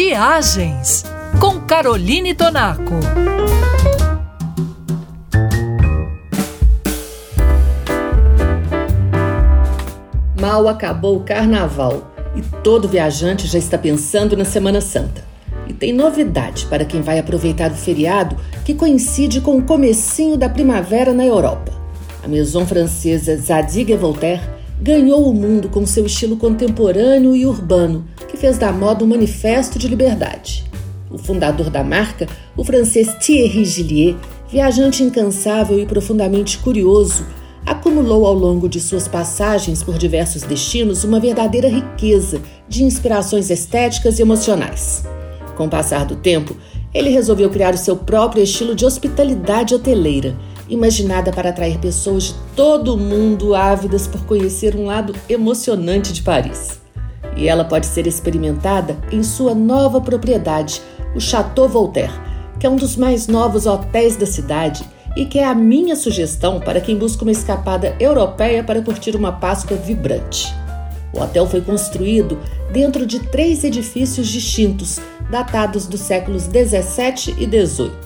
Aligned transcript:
Viagens 0.00 1.02
com 1.40 1.60
Caroline 1.62 2.32
Tonaco. 2.32 2.94
Mal 10.40 10.68
acabou 10.68 11.16
o 11.16 11.24
carnaval 11.24 12.14
e 12.36 12.42
todo 12.62 12.86
viajante 12.86 13.48
já 13.48 13.58
está 13.58 13.76
pensando 13.76 14.36
na 14.36 14.44
Semana 14.44 14.80
Santa. 14.80 15.24
E 15.66 15.72
tem 15.72 15.92
novidade 15.92 16.66
para 16.66 16.84
quem 16.84 17.02
vai 17.02 17.18
aproveitar 17.18 17.72
o 17.72 17.74
feriado 17.74 18.36
que 18.64 18.74
coincide 18.74 19.40
com 19.40 19.56
o 19.56 19.64
comecinho 19.64 20.36
da 20.36 20.48
primavera 20.48 21.12
na 21.12 21.26
Europa. 21.26 21.72
A 22.22 22.28
maison 22.28 22.64
francesa 22.64 23.36
Zadig 23.36 23.96
Voltaire 23.96 24.42
ganhou 24.80 25.28
o 25.28 25.34
mundo 25.34 25.68
com 25.68 25.84
seu 25.84 26.06
estilo 26.06 26.36
contemporâneo 26.36 27.34
e 27.34 27.44
urbano, 27.44 28.06
fez 28.38 28.56
da 28.56 28.72
moda 28.72 29.04
um 29.04 29.08
manifesto 29.08 29.78
de 29.78 29.88
liberdade. 29.88 30.64
O 31.10 31.18
fundador 31.18 31.70
da 31.70 31.82
marca, 31.82 32.26
o 32.56 32.64
francês 32.64 33.14
Thierry 33.20 33.64
Gillier, 33.64 34.16
viajante 34.50 35.02
incansável 35.02 35.78
e 35.78 35.86
profundamente 35.86 36.58
curioso, 36.58 37.26
acumulou 37.66 38.24
ao 38.24 38.34
longo 38.34 38.68
de 38.68 38.80
suas 38.80 39.08
passagens 39.08 39.82
por 39.82 39.98
diversos 39.98 40.42
destinos 40.42 41.04
uma 41.04 41.20
verdadeira 41.20 41.68
riqueza 41.68 42.40
de 42.68 42.84
inspirações 42.84 43.50
estéticas 43.50 44.18
e 44.18 44.22
emocionais. 44.22 45.04
Com 45.56 45.66
o 45.66 45.70
passar 45.70 46.04
do 46.04 46.16
tempo, 46.16 46.56
ele 46.94 47.10
resolveu 47.10 47.50
criar 47.50 47.74
o 47.74 47.78
seu 47.78 47.96
próprio 47.96 48.42
estilo 48.42 48.74
de 48.74 48.86
hospitalidade 48.86 49.74
hoteleira, 49.74 50.36
imaginada 50.68 51.32
para 51.32 51.50
atrair 51.50 51.78
pessoas 51.78 52.24
de 52.24 52.34
todo 52.54 52.94
o 52.94 52.98
mundo 52.98 53.54
ávidas 53.54 54.06
por 54.06 54.24
conhecer 54.24 54.76
um 54.76 54.86
lado 54.86 55.14
emocionante 55.28 56.12
de 56.12 56.22
Paris. 56.22 56.87
E 57.38 57.48
ela 57.48 57.64
pode 57.64 57.86
ser 57.86 58.06
experimentada 58.06 58.96
em 59.12 59.22
sua 59.22 59.54
nova 59.54 60.00
propriedade, 60.00 60.82
o 61.14 61.20
Chateau 61.20 61.68
Voltaire, 61.68 62.12
que 62.58 62.66
é 62.66 62.70
um 62.70 62.76
dos 62.76 62.96
mais 62.96 63.28
novos 63.28 63.64
hotéis 63.64 64.16
da 64.16 64.26
cidade 64.26 64.84
e 65.16 65.24
que 65.24 65.38
é 65.38 65.44
a 65.44 65.54
minha 65.54 65.96
sugestão 65.96 66.60
para 66.60 66.80
quem 66.80 66.96
busca 66.96 67.22
uma 67.22 67.32
escapada 67.32 67.96
europeia 67.98 68.62
para 68.62 68.82
curtir 68.82 69.16
uma 69.16 69.32
Páscoa 69.32 69.76
vibrante. 69.76 70.52
O 71.12 71.20
hotel 71.20 71.46
foi 71.46 71.60
construído 71.60 72.38
dentro 72.72 73.06
de 73.06 73.20
três 73.20 73.64
edifícios 73.64 74.28
distintos, 74.28 75.00
datados 75.30 75.86
dos 75.86 76.00
séculos 76.00 76.46
17 76.46 77.36
e 77.38 77.46
18. 77.46 77.96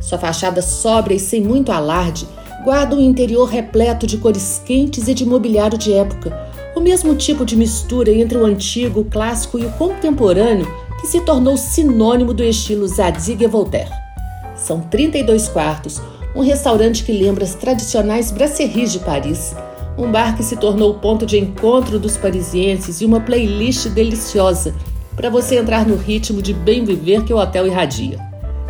Sua 0.00 0.18
fachada 0.18 0.62
sóbria 0.62 1.16
e 1.16 1.20
sem 1.20 1.42
muito 1.42 1.72
alarde 1.72 2.26
guarda 2.64 2.96
um 2.96 3.00
interior 3.00 3.44
repleto 3.48 4.06
de 4.06 4.18
cores 4.18 4.60
quentes 4.64 5.08
e 5.08 5.14
de 5.14 5.24
mobiliário 5.24 5.78
de 5.78 5.92
época, 5.92 6.47
o 6.78 6.80
mesmo 6.80 7.16
tipo 7.16 7.44
de 7.44 7.56
mistura 7.56 8.12
entre 8.12 8.38
o 8.38 8.46
antigo, 8.46 9.00
o 9.00 9.04
clássico 9.04 9.58
e 9.58 9.66
o 9.66 9.72
contemporâneo 9.72 10.66
que 11.00 11.08
se 11.08 11.20
tornou 11.20 11.56
sinônimo 11.56 12.32
do 12.32 12.44
estilo 12.44 12.86
Zadig 12.86 13.42
e 13.42 13.46
Voltaire. 13.48 13.90
São 14.54 14.80
32 14.80 15.48
quartos, 15.48 16.00
um 16.36 16.40
restaurante 16.40 17.02
que 17.02 17.12
lembra 17.12 17.42
as 17.42 17.56
tradicionais 17.56 18.30
brasseries 18.30 18.92
de 18.92 19.00
Paris, 19.00 19.56
um 19.98 20.10
bar 20.10 20.36
que 20.36 20.44
se 20.44 20.56
tornou 20.56 20.92
o 20.92 20.98
ponto 21.00 21.26
de 21.26 21.36
encontro 21.36 21.98
dos 21.98 22.16
parisienses 22.16 23.00
e 23.00 23.04
uma 23.04 23.20
playlist 23.20 23.88
deliciosa 23.88 24.72
para 25.16 25.30
você 25.30 25.56
entrar 25.56 25.84
no 25.84 25.96
ritmo 25.96 26.40
de 26.40 26.54
bem 26.54 26.84
viver 26.84 27.24
que 27.24 27.34
o 27.34 27.38
hotel 27.38 27.66
irradia. 27.66 28.27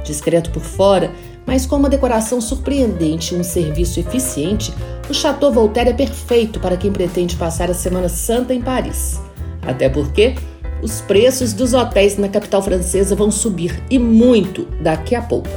Discreto 0.09 0.51
por 0.51 0.63
fora, 0.63 1.13
mas 1.47 1.67
com 1.67 1.77
uma 1.77 1.91
decoração 1.91 2.41
surpreendente 2.41 3.35
e 3.35 3.39
um 3.39 3.45
serviço 3.45 4.01
eficiente, 4.01 4.73
o 5.09 5.13
Chateau 5.13 5.53
Voltaire 5.53 5.91
é 5.91 5.93
perfeito 5.93 6.59
para 6.59 6.79
quem 6.79 6.91
pretende 6.91 7.37
passar 7.37 7.71
a 7.71 7.75
Semana 7.75 8.09
Santa 8.09 8.55
em 8.55 8.63
Paris. 8.63 9.21
Até 9.67 9.91
porque 9.91 10.35
os 10.83 11.03
preços 11.03 11.53
dos 11.53 11.75
hotéis 11.75 12.17
na 12.17 12.29
capital 12.29 12.63
francesa 12.63 13.15
vão 13.15 13.31
subir 13.31 13.83
e 13.91 13.99
muito 13.99 14.67
daqui 14.81 15.15
a 15.15 15.21
pouco. 15.21 15.51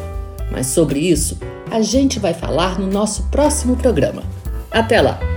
Mas 0.51 0.67
sobre 0.67 0.99
isso, 0.99 1.39
a 1.69 1.81
gente 1.81 2.19
vai 2.19 2.33
falar 2.33 2.77
no 2.77 2.87
nosso 2.87 3.23
próximo 3.29 3.77
programa. 3.77 4.21
Até 4.69 5.01
lá! 5.01 5.30